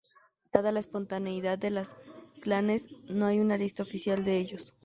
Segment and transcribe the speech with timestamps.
[0.51, 1.93] Dada la espontaneidad de los
[2.41, 4.73] clanes no hay una lista oficial de ellos.